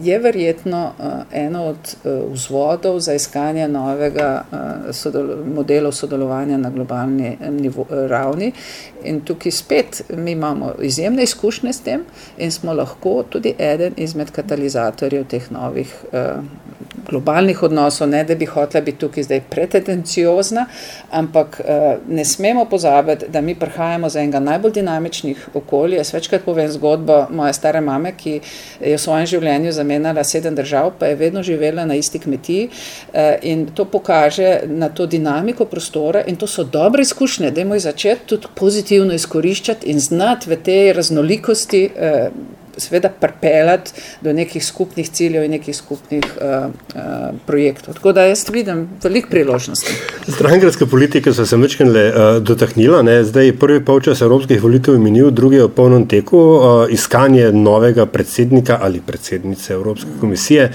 [0.00, 0.92] je verjetno
[1.32, 1.96] eno od
[2.30, 4.44] vzvodov za iskanje novega
[5.54, 7.36] modelov sodelovanja na globalni
[8.08, 8.52] ravni.
[9.04, 12.04] In tukaj spet mi imamo izjemne izkušnje s tem
[12.38, 15.94] in smo lahko tudi eden izmed katalizatorjev teh novih
[17.06, 20.66] globalnih odnosov, ne da bi hotela biti tukaj zdaj pretendenciozna,
[21.10, 21.60] ampak
[22.08, 25.96] ne smemo pozabiti, da mi prihajamo za enega najbolj dinamičnih okolij.
[25.96, 28.40] Jaz večkrat povem zgodbo moje stare mame, ki
[28.80, 32.68] je v svojem življenju zamenjala sedem držav, pa je vedno živela na isti kmetiji
[33.42, 38.26] in to pokaže na to dinamiko prostora in to so dobre izkušnje, da jim začeti
[38.26, 42.30] tudi pozitivno izkoriščati in znati v tej raznolikosti eh,
[42.78, 47.02] seveda pripeljati do nekih skupnih ciljev in nekih skupnih uh, uh,
[47.46, 47.94] projektov.
[47.94, 49.92] Tako da jaz vidim veliko priložnosti.
[50.28, 53.24] Strankarska politika so se večkrat uh, dotaknila, ne?
[53.24, 58.06] zdaj prvi polčas evropskih volitev je minil, drugi je v polnem teku, uh, iskanje novega
[58.06, 60.72] predsednika ali predsednice Evropske komisije.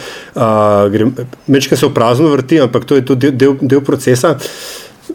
[1.48, 4.38] Mečka uh, se v prazno vrti, ampak to je tudi del, del, procesa.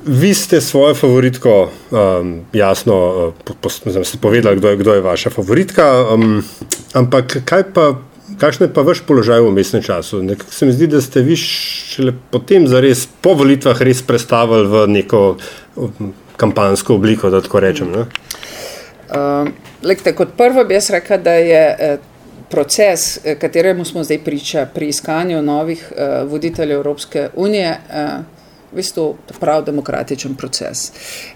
[0.07, 6.45] Vi ste svojo favoritko um, jasno uh, povedali, kdo je, kdo je vaša favoritka, um,
[6.95, 7.99] ampak kaj pa,
[8.39, 10.23] kakšen je pa vaš položaj v mestnem času?
[10.23, 14.87] Nekako se mi zdi, da ste vi šele potem, zares, po volitvah, res predstavili v
[14.95, 15.23] neko
[15.75, 17.91] um, kampansko obliko, da tako rečem.
[17.91, 19.51] Um,
[19.83, 21.65] lekte, kot prvo bi jaz rekel, da je.
[21.79, 21.99] Eh,
[22.51, 28.36] proces, eh, kateremu smo zdaj priča pri iskanju novih uh, voditeljev Evropske unije, uh,
[28.77, 30.91] v bistvu prav demokratičen proces.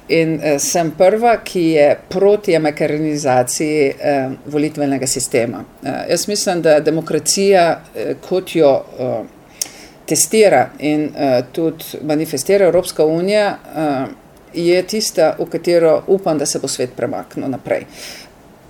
[0.09, 5.65] In uh, sem prva, ki je proti amerikanizaciji uh, volitvenega sistema.
[5.83, 9.21] Uh, jaz mislim, da demokracija, uh, kot jo uh,
[10.07, 14.17] testira in uh, tudi manifestira Evropska unija, uh,
[14.55, 17.87] je tista, v katero upam, da se bo svet premaknil naprej.
[17.87, 18.20] Uh,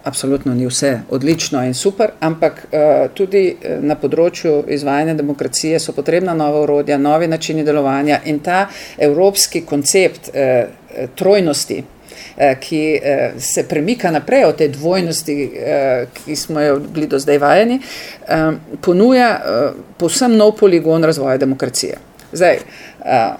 [0.05, 5.93] Absolutno ni vse odlično in super, ampak uh, tudi eh, na področju izvajanja demokracije so
[5.93, 8.63] potrebna nova urodja, novi načini delovanja in ta
[8.99, 16.37] evropski koncept uh, trojnosti, uh, ki uh, se premika naprej od te dvojnosti, uh, ki
[16.37, 22.01] smo jo bili do zdaj vajeni, uh, ponuja uh, povsem nov poligon razvoja demokracije.
[22.33, 22.65] Zdaj,
[23.05, 23.37] uh,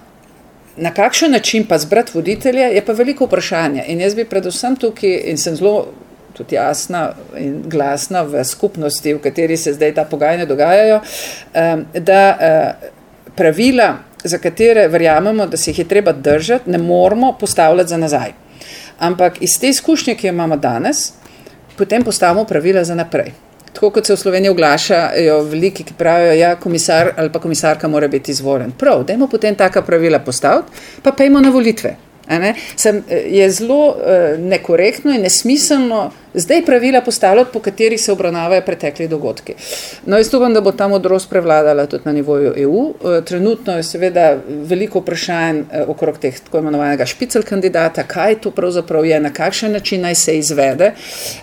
[0.81, 3.85] Na kakšen način pa zbrati voditelje, je pa veliko vprašanje.
[3.89, 5.91] In jaz bi predvsem tukaj, in sem zelo
[6.45, 11.01] tudi jasna in glasna v skupnosti, v kateri se zdaj ta pogajanja dogajajo,
[11.95, 12.91] da eh,
[13.37, 18.33] pravila, za katere verjamemo, da se jih je treba držati, ne moramo postavljati za nazaj.
[18.99, 21.13] Ampak iz te izkušnje, ki jo imamo danes,
[21.77, 23.33] potem postavimo pravila za naprej.
[23.73, 27.89] Tako kot se v Sloveniji oglašajo veliki, ki pravijo, da ja, komisar ali pa komisarka
[27.89, 28.73] mora biti izvoljen.
[28.73, 30.73] Prav, dajmo potem taka pravila postaviti,
[31.03, 31.97] pa pejmo na volitve.
[32.77, 33.95] Sem, eh, je zelo uh,
[34.39, 39.55] nekorektno in nesmiselno zdaj pravila postavljati, po katerih se obravnavajo pretekli dogodki.
[40.07, 42.95] No, jaz upam, da bo ta modrost prevladala tudi na nivoju EU.
[43.05, 48.51] Eh, trenutno je seveda veliko vprašanj eh, okrog teh tako imenovanega špicel kandidata, kaj to
[48.51, 50.93] pravzaprav je, na kakšen način naj se izvede.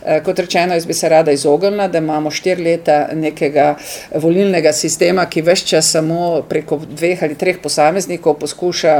[0.06, 3.76] Eh, kot rečeno, jaz bi se rada izognila, da imamo štiri leta nekega
[4.16, 8.96] volilnega sistema, ki več čas samo preko dveh ali treh posameznikov poskuša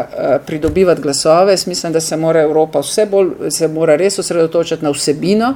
[0.46, 1.54] pridobivati glasove.
[1.54, 5.54] Jaz mislim, da se mora Evropa vse bolj, se mora res osredotočiti na vsebino.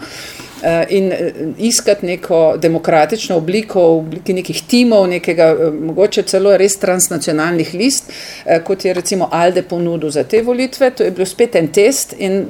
[0.64, 6.54] Eh, in eh, iskati neko demokratično obliko, v obliki nekih timov, nekega eh, mogoče celo
[6.58, 8.12] res transnacionalnih list,
[8.64, 10.92] kot je recimo Alde ponudil za te volitve.
[10.92, 12.46] To je bil spet en test in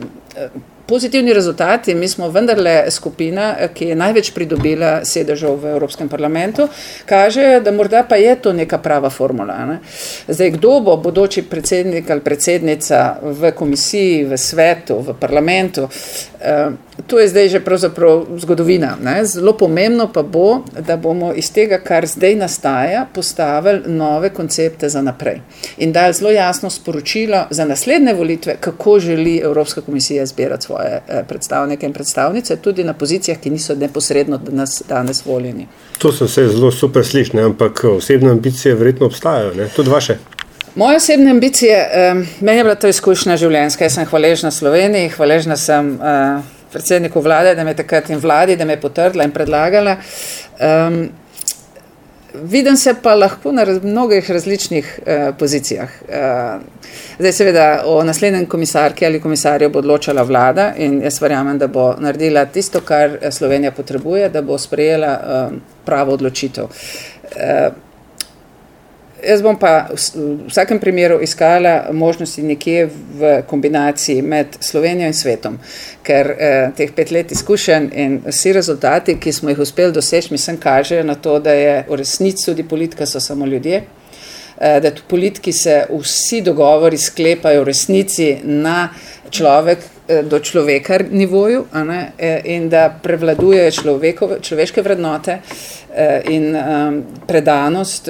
[0.87, 1.95] pozitivni rezultati.
[1.95, 6.67] Mi smo vendarle skupina, ki je največ pridobila sedežev v Evropskem parlamentu,
[7.05, 9.65] kažejo, da morda pa je to neka prava formula.
[9.65, 9.79] Ne?
[10.27, 15.87] Zdaj, kdo bo bodoči predsednik ali predsednica v komisiji, v svetu, v parlamentu,
[16.39, 16.71] eh,
[17.07, 18.97] to je zdaj že pravzaprav zgodovina.
[19.01, 19.25] Ne?
[19.25, 25.01] Zelo pomembno pa bo, da bomo iz tega, kar zdaj nastaja, postavili nove koncepte za
[25.01, 25.41] naprej
[25.77, 31.23] in dali zelo jasno sporočilo za naslednje volitve, kako želi Evropska komisija zbirati svoje eh,
[31.27, 35.67] predstavnike in predstavnice, tudi na pozicijah, ki niso neposredno danes, danes voljeni.
[35.97, 39.67] To so vse zelo super slišne, ampak osebne ambicije verjetno obstajajo, ne?
[39.75, 40.17] tudi vaše.
[40.75, 43.83] Moje osebne ambicije, eh, meni je bila to izkušnja življenjska.
[43.83, 48.55] Jaz sem hvaležna Sloveniji, hvaležna sem eh, predsedniku vlade, da me je takrat in vladi,
[48.55, 49.97] da me je potrdila in predlagala.
[50.61, 51.09] Um,
[52.33, 55.89] Vidim se pa lahko na raz, mnogih različnih eh, pozicijah.
[56.09, 56.59] Eh,
[57.19, 61.93] zdaj, seveda, o naslednjem komisarki ali komisarju bo odločala vlada in jaz verjamem, da bo
[61.99, 66.65] naredila tisto, kar Slovenija potrebuje, da bo sprejela eh, pravo odločitev.
[67.35, 67.69] Eh,
[69.21, 72.87] Jaz bom pa v vsakem primeru iskala možnosti nekje
[73.19, 75.59] v kombinaciji med Slovenijo in svetom,
[76.03, 80.57] ker eh, teh pet let izkušenj in vsi rezultati, ki smo jih uspeli doseči, mislim,
[80.57, 83.83] kažejo na to, da je v resnici tudi politika so samo ljudje,
[84.57, 88.89] eh, da v politiki se vsi dogovori sklepajo v resnici na
[89.29, 89.85] človek,
[90.23, 92.11] do človeka nivoju ne,
[92.43, 93.71] in da prevladujejo
[94.41, 95.39] človeške vrednote
[96.29, 96.55] in
[97.27, 98.09] predanost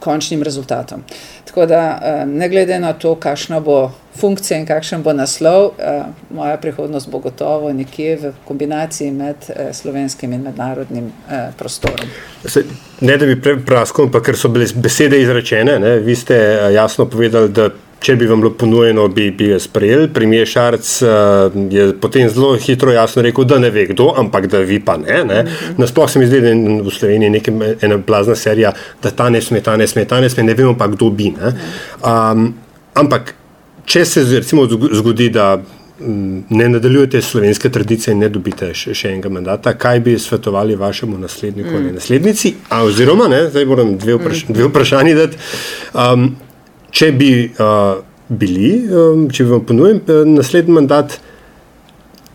[0.00, 1.04] končnim rezultatom.
[1.50, 6.02] Tako da, eh, ne glede na to, kakšna bo funkcija in kakšen bo naslov, eh,
[6.30, 11.12] moja prihodnost bo gotovo nekje v kombinaciji med eh, slovenskim in mednarodnim
[11.58, 12.06] prostorom.
[13.00, 16.38] Ne, da bi praskal, ampak ker so bile besede izrečene, ne, vi ste
[16.74, 17.68] jasno povedali, da
[18.00, 20.08] če bi vam bilo ponujeno, bi, bi jo sprejeli.
[20.14, 24.62] Premijer Šarc uh, je potem zelo hitro jasno rekel, da ne ve kdo, ampak da
[24.64, 25.20] vi pa ne.
[25.28, 25.42] ne.
[25.78, 27.52] Nasploh se mi zdi, da je v Sloveniji neka
[27.84, 30.74] ena blazna serija, da ta ne sme, ta ne sme, ta ne sme, ne vemo
[30.78, 31.34] pa kdo bi.
[31.36, 31.52] Ne.
[32.00, 32.48] Um,
[32.96, 33.34] ampak,
[33.84, 39.12] če se recimo zgodi, da mm, ne nadaljujete slovenske tradicije in ne dobite še, še
[39.12, 41.98] enega mandata, kaj bi svetovali vašemu nasledniku ali mm.
[42.00, 42.56] naslednici?
[42.70, 45.50] A, oziroma, ne, zdaj moram dve, vpraš dve vprašanji dati.
[45.92, 46.32] Um,
[46.90, 51.16] če bi uh, bili, um, če bi vam ponudili uh, naslednji mandat,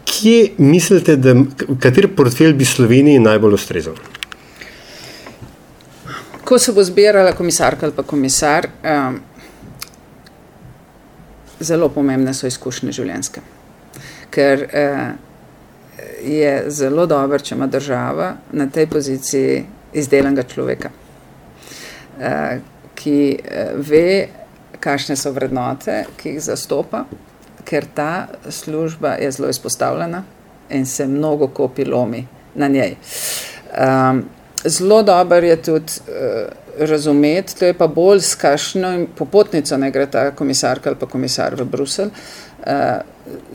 [0.05, 1.35] kje mislite, da
[1.81, 3.95] kateri portfelj bi Sloveniji najbolj ustrezal?
[6.45, 9.19] Ko se bo zbirala komisarka ali pa komisar, um,
[11.59, 13.41] zelo pomembne so izkušnje življenjske.
[14.35, 15.07] Ker uh,
[16.25, 19.63] je zelo dobro, če ima država na tej poziciji
[19.95, 22.57] izdelanega človeka, uh,
[22.95, 24.07] ki uh, ve,
[24.79, 27.05] kakšne so vrednote, ki jih zastopa,
[27.65, 30.23] ker ta služba je zelo izpostavljena
[30.69, 32.95] in se mnogo kopi lomi na njej.
[33.75, 34.23] Um,
[34.65, 40.05] zelo dober je tudi uh, razumeti, to je pa bolj s kakšno popotnico ne gre
[40.11, 42.09] ta komisarka ali pa komisar v Bruselj.
[42.65, 42.73] Uh,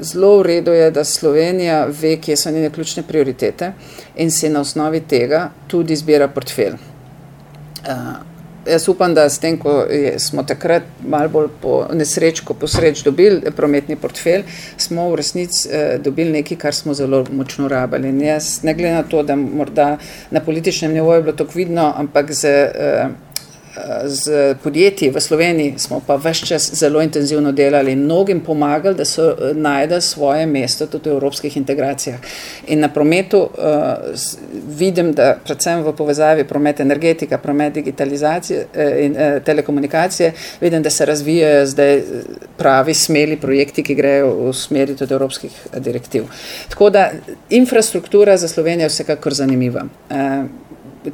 [0.00, 3.72] zelo v redu je, da Slovenija ve, kje so njene ključne prioritete
[4.16, 6.74] in se na osnovi tega tudi izbira portfelj.
[6.74, 8.29] Uh,
[8.66, 13.00] Jaz upam, da s tem, ko je, smo takrat malo bolj po nesrečku, po sreč
[13.06, 14.44] dobili prometni portfelj,
[14.76, 18.12] smo v resnici eh, dobili nekaj, kar smo zelo močno rabili.
[18.12, 19.96] In jaz, ne glede na to, da morda
[20.30, 22.44] na političnem nivoju je bilo to vidno, ampak z.
[22.44, 23.08] Eh,
[24.04, 29.04] z podjetji v Sloveniji smo pa vse čas zelo intenzivno delali in mnogim pomagali, da
[29.04, 32.18] so eh, najdeli svoje mesto tudi v evropskih integracijah.
[32.66, 33.50] In na prometu uh,
[34.78, 40.90] vidim, da predvsem v povezavi promet energetika, promet digitalizacije uh, in uh, telekomunikacije, vidim, da
[40.90, 42.02] se razvijajo zdaj
[42.56, 46.24] pravi smeli projekti, ki grejo v smeri tudi evropskih direktiv.
[46.68, 47.10] Tako da
[47.50, 49.84] infrastruktura za Slovenijo je vsekakor zanimiva.
[50.10, 50.59] Uh,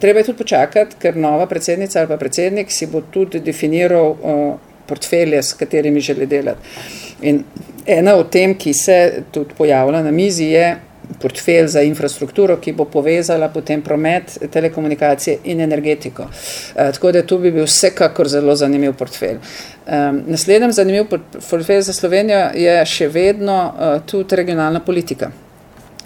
[0.01, 4.55] treba je tudi počakati, ker nova predsednica ali pa predsednik si bo tudi definiral uh,
[4.87, 6.61] portfelje, s katerimi želi delati.
[7.23, 7.45] In
[7.87, 10.77] ena od tem, ki se tudi pojavlja na mizi, je
[11.23, 16.23] portfelj za infrastrukturo, ki bo povezala potem promet, telekomunikacije in energetiko.
[16.23, 19.39] Uh, tako da tu bi bil vsekakor zelo zanimiv portfelj.
[19.87, 21.07] Um, naslednji zanimiv
[21.51, 25.31] portfelj za Slovenijo je še vedno uh, tudi regionalna politika.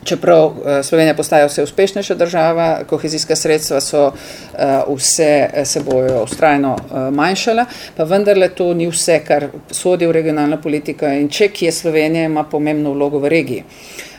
[0.04, 6.22] Čeprav eh, Slovenija postaja vse uspešnejša država, kohezijska sredstva so eh, vse eh, se bojo
[6.22, 6.76] ustrajno
[7.12, 12.24] manjšala, pa vendarle to ni vse, kar sodi v regionalno politiko in če kje Slovenija
[12.24, 13.64] ima pomembno vlogo v regiji.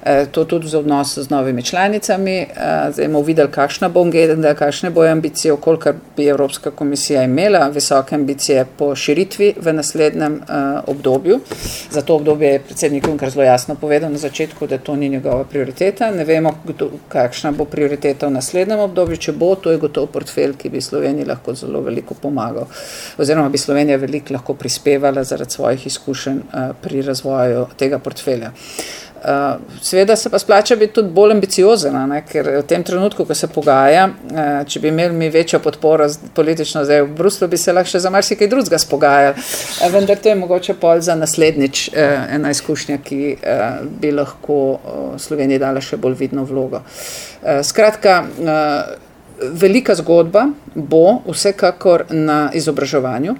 [0.03, 2.37] Eh, to tudi za odnos z novimi članicami.
[2.37, 2.47] Eh,
[2.91, 8.15] zdaj bomo videli, kakšna bo agenda, kakšne bojo ambicije, koliko bi Evropska komisija imela visoke
[8.15, 11.39] ambicije po širitvi v naslednjem eh, obdobju.
[11.89, 15.43] Za to obdobje je predsednik Juncker zelo jasno povedal na začetku, da to ni njegova
[15.43, 16.11] prioriteta.
[16.11, 19.17] Ne vemo, kdo, kakšna bo prioriteta v naslednjem obdobju.
[19.17, 22.65] Če bo, to je gotov portfelj, ki bi Sloveniji lahko zelo veliko pomagal.
[23.17, 26.39] Oziroma bi Slovenija veliko lahko prispevala zaradi svojih izkušenj
[26.81, 28.51] pri razvoju tega portfelja.
[29.21, 32.23] Uh, Sveda se pa splača biti tudi bolj ambiciozen, ne?
[32.25, 36.81] ker v tem trenutku, ko se pogaja, uh, če bi imeli mi večjo podporo politično
[36.85, 39.35] zdaj v Bruslu, bi se lahko še za marsikaj drugega spogajali.
[39.37, 42.01] Uh, vendar to je mogoče pol za naslednjič uh,
[42.33, 43.61] ena izkušnja, ki uh,
[44.01, 46.81] bi lahko uh, Sloveniji dala še bolj vidno vlogo.
[46.81, 53.37] Uh, skratka, uh, velika zgodba bo vsekakor na izobraževanju,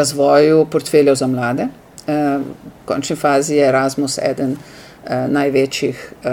[0.00, 1.68] razvoju portfeljev za mlade.
[2.08, 4.56] Uh, v končni fazi je Erasmus eden
[5.28, 6.30] največjih, uh,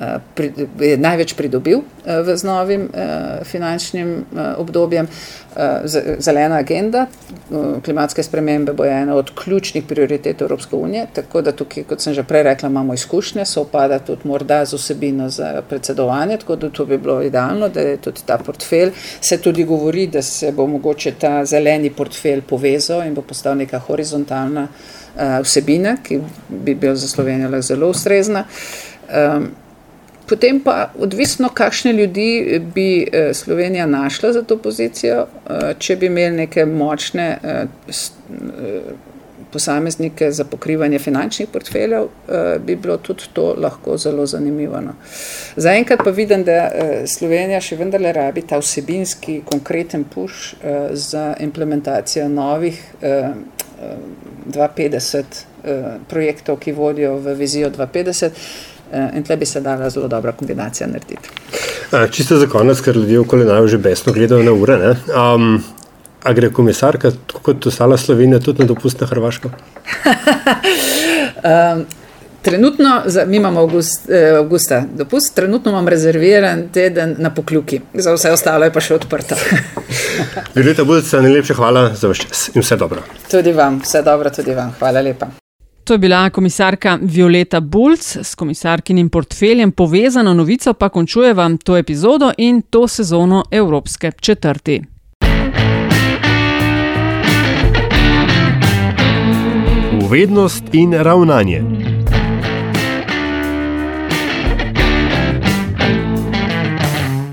[0.00, 1.84] uh, pri, je največ pridobil uh,
[2.34, 4.24] z novim uh, finančnim
[4.56, 5.08] obdobjem.
[6.18, 7.08] Zelena agenda,
[7.84, 12.22] klimatske spremembe bo ena od ključnih prioritet Evropske unije, tako da tukaj, kot sem že
[12.22, 16.86] prej rekla, imamo izkušnje, se opada tudi morda z osebino za predsedovanje, tako da to
[16.86, 18.92] bi bilo idealno, da je tudi ta portfelj.
[19.20, 23.78] Se tudi govori, da se bo mogoče ta zeleni portfelj povezal in bo postal neka
[23.78, 24.99] horizontalna Eh,
[25.42, 28.44] vsebine, ki bi bila za Slovenijo zelo ustrezna.
[30.30, 36.06] Potem pa odvisno, kakšne ljudi bi eh, Slovenija našla za to pozicijo, eh, če bi
[36.06, 37.38] imeli neke močne
[39.52, 44.80] posameznike za pokrivanje finančnih portfeljev, eh, bi bilo tudi to lahko zelo zanimivo.
[44.80, 44.94] No.
[45.56, 50.54] Zaenkrat pa vidim, da eh, Slovenija še vendarle rabi ta vsebinski, konkreten push
[50.92, 52.78] za implementacijo novih
[54.46, 55.22] 250
[56.08, 58.30] projektov, ki vodijo v vizijo 250.
[59.14, 61.28] In tle bi se dala zelo dobra kombinacija narediti.
[62.10, 64.96] Čisto za konec, ker ljudje okoli naj že besno gledajo na ure.
[65.14, 65.62] Um,
[66.20, 67.12] A gre komisarka,
[67.42, 69.48] kot ostala Slovenija, tudi na dopust na Hrvaško?
[71.48, 71.84] um,
[72.42, 78.30] trenutno, mi imamo avgust, eh, avgusta dopust, trenutno imam rezerviran teden na pokljuki, za vse
[78.30, 79.34] ostalo je pa še odprto.
[80.54, 83.02] Violeta Budica, najlepša hvala za vaš čas in vse dobro.
[83.30, 84.74] Tudi vam, vse dobro, tudi vam.
[84.78, 85.30] Hvala lepa.
[85.84, 89.72] To je bila komisarka Violeta Bulc s komisarkinim portfeljem.
[89.72, 94.82] Povezano novico pa končujeva to epizodo in to sezono Evropske četrti.
[100.00, 101.89] Povednost in ravnanje.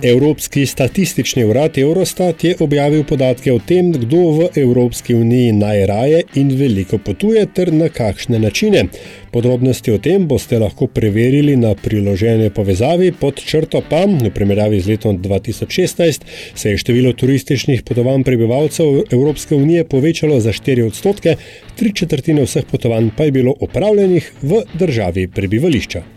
[0.04, 6.52] Evropski statistični urad Eurostat je objavil podatke o tem, kdo v Evropski uniji najraje in
[6.58, 8.84] veliko potuje ter na kakšne načine.
[9.32, 14.88] Podrobnosti o tem boste lahko preverili na priložene povezavi pod črto pa, v primerjavi z
[14.88, 16.22] letom 2016,
[16.56, 21.36] se je število turističnih potovanj prebivalcev Evropske unije povečalo za 4 odstotke,
[21.76, 26.17] tri četrtine vseh potovanj pa je bilo opravljenih v državi prebivališča.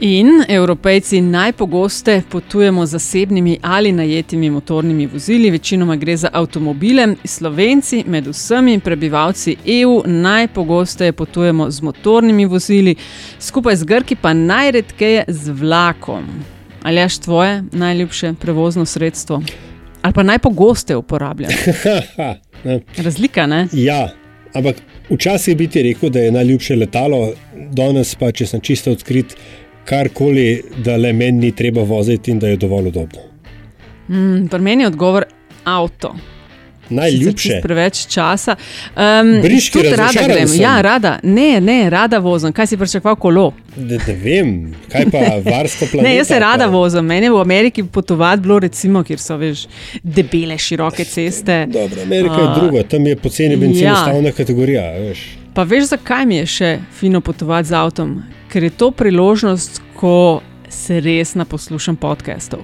[0.00, 7.14] In evropejci najpogosteje potujemo z zasebnimi ali najetimi motornimi vozili, večinoma gre za avtomobile.
[7.24, 12.94] Slovenci, med vsemi prebivalci EU, najpogosteje potujemo z motornimi vozili,
[13.40, 16.24] skupaj z Grki pa najredkeje z vlakom.
[16.82, 19.42] Ali je tvoje najljubše prevozno sredstvo?
[20.02, 21.54] Ali pa najpogosteje uporabljaš?
[23.04, 23.68] Razlika, ne?
[23.72, 24.08] Ja.
[24.54, 24.76] Ampak
[25.10, 27.32] včasih bi ti rekel, da je najljubše letalo,
[27.70, 29.34] danes pa, če sem čisto odkrit,
[29.84, 33.20] karkoli, da le meni ni treba voziti in da je dovolj udobno.
[34.08, 35.24] Mm, Pri meni je odgovor
[35.64, 36.14] avto.
[36.90, 37.60] Najljubše.
[37.62, 38.56] Preveč časa.
[38.90, 40.48] Um, Briški rada grem.
[40.48, 40.60] sem.
[40.60, 41.18] Ja, rada.
[41.22, 42.52] Ne, ne, rada vozim.
[42.52, 43.52] Kaj si pričakoval, kolo?
[43.76, 44.50] Ne, ne vem,
[44.88, 45.18] kaj pa
[45.50, 46.08] varstvo planeta.
[46.08, 47.04] Ne, jaz se rada pa- vozim.
[47.04, 49.64] Meni je v Ameriki potovati bilo, recimo, kjer so veš,
[50.02, 51.66] debele, široke ceste.
[51.66, 53.92] Dobro, Amerika je A, druga, tam je poceni benzin ja.
[53.94, 54.82] ustavna kategorija.
[55.00, 55.24] Veš.
[55.54, 58.18] Pa veš, zakaj mi je še fino potovati z avtom?
[58.54, 60.38] Ker je to priložnost, ko
[60.70, 62.60] se res naposlušam podcastov.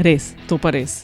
[0.00, 1.02] Res, to pa res.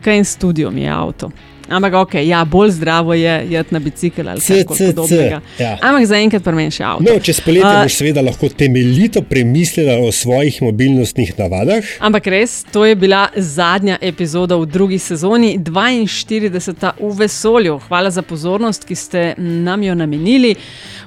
[0.00, 1.28] Kaj in studio mi je avto.
[1.68, 5.40] Ampak, ok, ja, bolj zdravo je jeti na bicikl ali kaj podobnega.
[5.58, 5.78] ja.
[5.82, 7.04] Ampak zaenkrat še avto.
[7.04, 11.84] No, čez poletje A- boš seveda lahko temeljito premislila o svojih mobilnostnih navadah.
[12.00, 16.92] Ampak res, to je bila zadnja epizoda v drugi sezoni, 42.
[17.00, 17.78] v vesolju.
[17.88, 20.54] Hvala za pozornost, ki ste nam jo namenili.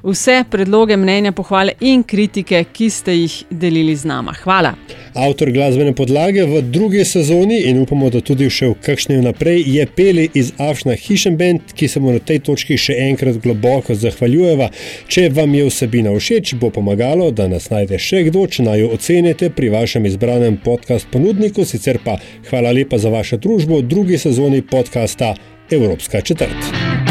[0.03, 4.33] Vse predloge, mnenja, pohvale in kritike, ki ste jih delili z nama.
[4.43, 4.73] Hvala.
[5.17, 9.85] Avtor glasbene podlage v drugi sezoni in upamo, da tudi še v kakšni naprej je
[9.89, 14.69] Peli iz Afšna Hišenbend, ki se mu na tej točki še enkrat globoko zahvaljujeva.
[15.09, 18.93] Če vam je vsebina všeč, bo pomagalo, da nas najde še kdo, če naj jo
[18.93, 21.65] ocenite pri vašem izbranem podcast ponudniku.
[21.65, 22.19] Sicer pa
[22.51, 25.33] hvala lepa za vašo družbo v drugi sezoni podcasta
[25.73, 27.06] Evropska četrt.